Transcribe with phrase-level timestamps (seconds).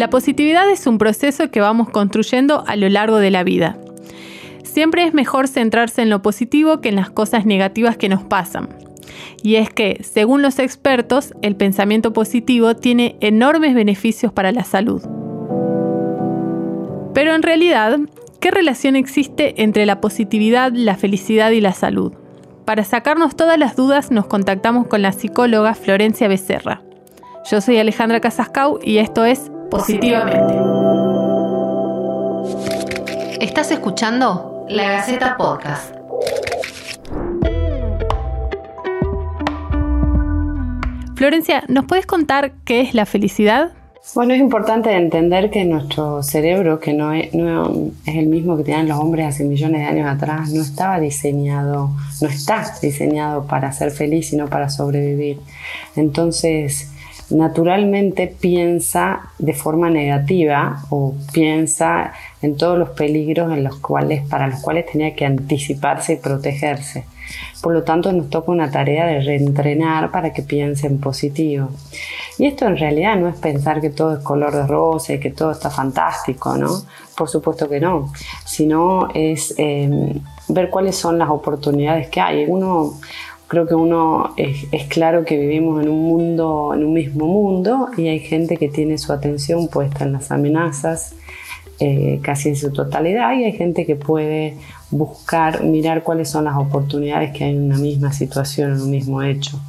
[0.00, 3.76] La positividad es un proceso que vamos construyendo a lo largo de la vida.
[4.64, 8.70] Siempre es mejor centrarse en lo positivo que en las cosas negativas que nos pasan.
[9.42, 15.02] Y es que, según los expertos, el pensamiento positivo tiene enormes beneficios para la salud.
[17.12, 17.98] Pero en realidad,
[18.40, 22.14] ¿qué relación existe entre la positividad, la felicidad y la salud?
[22.64, 26.80] Para sacarnos todas las dudas nos contactamos con la psicóloga Florencia Becerra.
[27.50, 30.54] Yo soy Alejandra Casascau y esto es Positivamente.
[33.40, 35.94] Estás escuchando La Gaceta Podcast.
[41.14, 43.70] Florencia, ¿nos puedes contar qué es la felicidad?
[44.14, 48.98] Bueno, es importante entender que nuestro cerebro, que no es, el mismo que tenían los
[48.98, 51.90] hombres hace millones de años atrás, no estaba diseñado,
[52.20, 55.38] no está diseñado para ser feliz, sino para sobrevivir.
[55.94, 56.90] Entonces,
[57.30, 64.48] naturalmente piensa de forma negativa o piensa en todos los peligros en los cuales, para
[64.48, 67.04] los cuales tenía que anticiparse y protegerse.
[67.62, 71.68] Por lo tanto, nos toca una tarea de reentrenar para que piense en positivo.
[72.38, 75.30] Y esto en realidad no es pensar que todo es color de rosa y que
[75.30, 76.70] todo está fantástico, ¿no?
[77.16, 78.12] Por supuesto que no,
[78.46, 82.46] sino es em, ver cuáles son las oportunidades que hay.
[82.48, 82.94] Uno,
[83.50, 87.88] creo que uno es, es, claro que vivimos en un mundo, en un mismo mundo,
[87.96, 91.16] y hay gente que tiene su atención puesta en las amenazas
[91.80, 94.56] eh, casi en su totalidad, y hay gente que puede
[94.92, 99.20] buscar, mirar cuáles son las oportunidades que hay en una misma situación, en un mismo
[99.20, 99.60] hecho.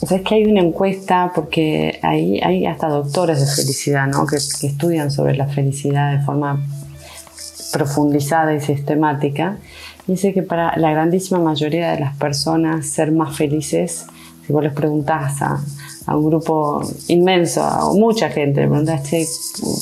[0.00, 4.26] O sea, es que hay una encuesta, porque hay, hay hasta doctores de felicidad, ¿no?
[4.26, 6.64] que, que estudian sobre la felicidad de forma
[7.74, 9.58] profundizada y sistemática.
[10.06, 14.06] Dice que para la grandísima mayoría de las personas ser más felices,
[14.44, 15.60] si vos les preguntás a,
[16.06, 19.02] a un grupo inmenso, a mucha gente, le preguntas,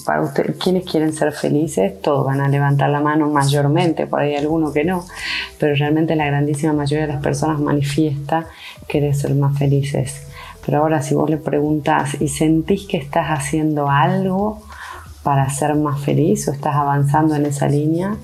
[0.04, 2.00] para usted, ¿quiénes quieren ser felices?
[2.02, 5.06] Todos van a levantar la mano mayormente, por ahí alguno que no,
[5.58, 8.46] pero realmente la grandísima mayoría de las personas manifiesta
[8.86, 10.26] querer ser más felices.
[10.64, 14.60] Pero ahora si vos le preguntas y sentís que estás haciendo algo
[15.22, 18.16] para ser más feliz o estás avanzando en esa línea,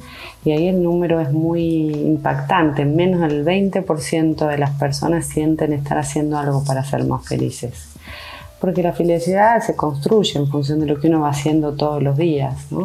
[0.47, 2.85] y ahí el número es muy impactante.
[2.85, 7.89] Menos del 20% de las personas sienten estar haciendo algo para ser más felices.
[8.61, 12.17] Porque la felicidad se construye en función de lo que uno va haciendo todos los
[12.17, 12.71] días.
[12.71, 12.85] ¿no?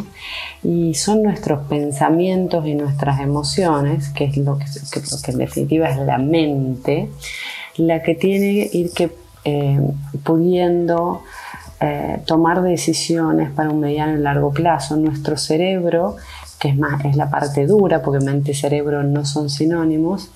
[0.63, 5.97] Y son nuestros pensamientos y nuestras emociones, que es lo que, que, en definitiva es
[5.97, 7.09] la mente,
[7.78, 9.11] la que tiene que ir que,
[9.45, 9.79] eh,
[10.23, 11.22] pudiendo
[11.81, 14.96] eh, tomar decisiones para un mediano y largo plazo.
[14.97, 16.18] Nuestro cerebro
[16.62, 20.30] que es, más, es la parte dura, porque mente y cerebro no son sinónimos,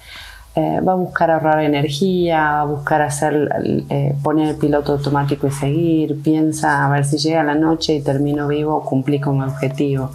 [0.55, 3.49] eh, va a buscar ahorrar energía, va a buscar hacer,
[3.89, 8.01] eh, poner el piloto automático y seguir, piensa a ver si llega la noche y
[8.01, 10.11] termino vivo, cumplí con mi objetivo.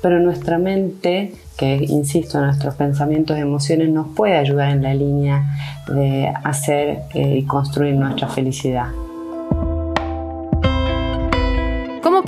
[0.00, 5.44] Pero nuestra mente, que insisto, nuestros pensamientos emociones nos puede ayudar en la línea
[5.88, 8.86] de hacer y construir nuestra felicidad.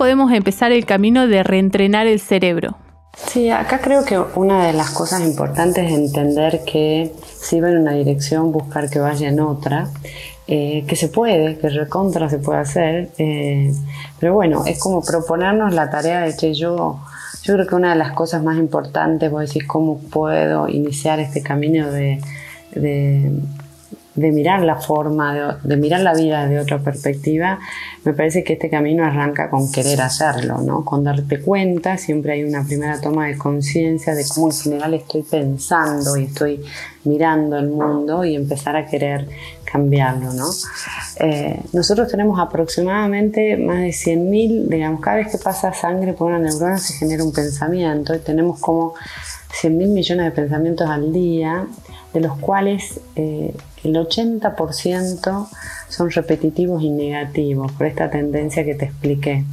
[0.03, 2.77] Podemos empezar el camino de reentrenar el cerebro?
[3.17, 7.79] Sí, acá creo que una de las cosas importantes es entender que si va en
[7.79, 9.91] una dirección, buscar que vaya en otra,
[10.49, 13.73] eh, que se puede, que recontra se puede hacer, eh,
[14.19, 16.99] pero bueno, es como proponernos la tarea de que yo,
[17.45, 21.45] yo creo que una de las cosas más importantes, vos decís, cómo puedo iniciar este
[21.45, 22.19] camino de
[24.17, 27.59] mirar la forma, de, mirar la vida de otra perspectiva,
[28.05, 30.85] me parece que este camino arranca con querer hacerlo, ¿no?
[30.85, 35.23] Con darte cuenta, siempre hay una primera toma de conciencia de cómo en general estoy
[35.23, 36.63] pensando y estoy
[37.05, 39.29] mirando el mundo y empezar a querer
[39.65, 40.51] cambiarlo, ¿no?
[41.21, 46.39] Eh, nosotros tenemos aproximadamente más de 100.000, digamos, cada vez que pasa sangre por una
[46.39, 48.95] neurona se genera un pensamiento y tenemos como
[49.53, 51.67] 100.000 millones de pensamientos al día,
[52.13, 53.55] de los cuales eh,
[53.85, 55.49] el 80%
[55.89, 59.45] son repetitivos y negativos por esta tendencia que te expliqué.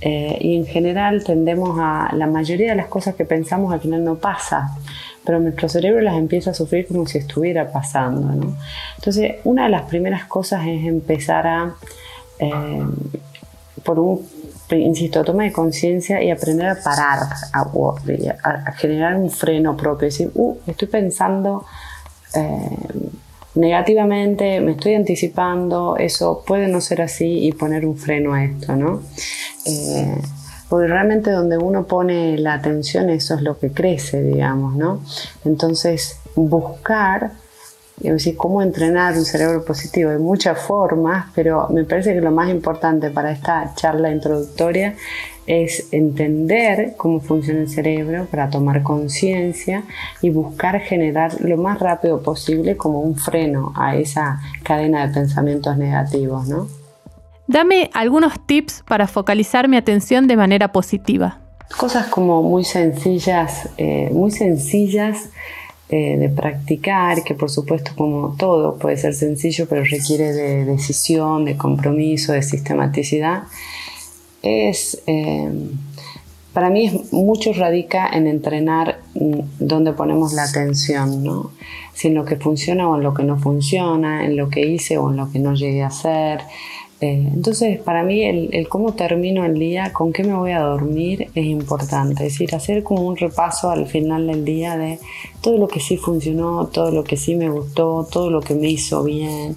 [0.00, 4.02] Eh, y en general tendemos a la mayoría de las cosas que pensamos al final
[4.02, 4.76] no pasa,
[5.24, 8.54] pero nuestro cerebro las empieza a sufrir como si estuviera pasando.
[8.96, 11.74] Entonces, una de las primeras cosas es empezar a,
[12.38, 12.82] eh,
[13.84, 14.26] por un,
[14.76, 17.20] insisto, toma de conciencia y aprender a parar,
[17.52, 21.64] a, generar un freno propio, decir, uh, estoy pensando
[22.34, 22.76] eh,
[23.54, 28.76] negativamente, me estoy anticipando, eso puede no ser así y poner un freno a esto,
[28.76, 29.02] ¿no?
[29.66, 30.16] Eh,
[30.68, 35.02] porque realmente donde uno pone la atención eso es lo que crece, digamos, ¿no?
[35.44, 37.32] Entonces buscar
[38.00, 40.10] y decir, ¿cómo entrenar un cerebro positivo?
[40.10, 44.94] Hay muchas formas, pero me parece que lo más importante para esta charla introductoria
[45.46, 49.82] es entender cómo funciona el cerebro para tomar conciencia
[50.22, 55.76] y buscar generar lo más rápido posible como un freno a esa cadena de pensamientos
[55.76, 56.68] negativos, ¿no?
[57.46, 61.40] Dame algunos tips para focalizar mi atención de manera positiva.
[61.76, 65.30] Cosas como muy sencillas, eh, muy sencillas
[65.92, 71.44] eh, de practicar, que por supuesto como todo puede ser sencillo, pero requiere de decisión,
[71.44, 73.42] de compromiso, de sistematicidad,
[74.40, 75.50] es, eh,
[76.52, 81.50] para mí es, mucho radica en entrenar mm, donde ponemos la atención, ¿no?
[81.92, 84.96] si en lo que funciona o en lo que no funciona, en lo que hice
[84.96, 86.40] o en lo que no llegué a hacer.
[87.00, 91.30] Eh, entonces, para mí, el, cómo termino el día, con qué me voy a dormir,
[91.34, 92.26] es importante.
[92.26, 94.98] Es decir, hacer como un repaso al final del día de
[95.40, 98.68] todo lo que sí funcionó, todo lo que sí me gustó, todo lo que me
[98.68, 99.56] hizo bien.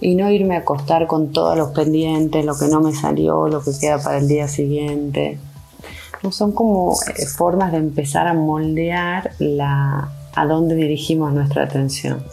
[0.00, 3.62] Y no irme a acostar con todos los pendientes, lo que no me salió, lo
[3.62, 5.38] que queda para el día siguiente.
[6.22, 12.24] No son como eh, formas de empezar a moldear la, a dónde dirigimos nuestra atención.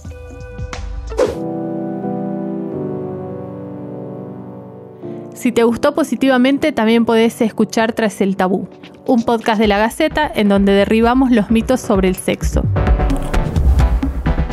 [5.41, 8.69] Si te gustó positivamente, también podés escuchar Tras el Tabú,
[9.07, 12.61] un podcast de la Gaceta en donde derribamos los mitos sobre el sexo.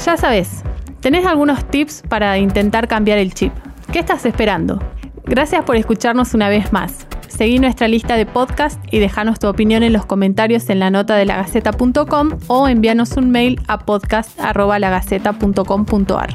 [0.02, 0.62] Ya sabes,
[1.00, 3.52] tenés algunos tips para intentar cambiar el chip.
[3.92, 4.82] ¿Qué estás esperando?
[5.26, 7.06] Gracias por escucharnos una vez más.
[7.26, 11.16] Seguí nuestra lista de podcast y déjanos tu opinión en los comentarios en la nota
[11.16, 16.30] de lagaceta.com o envíanos un mail a podcast.lagaceta.com.ar.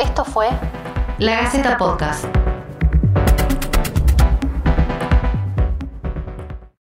[0.00, 0.48] Esto fue
[1.18, 2.41] la Gaceta Podcast.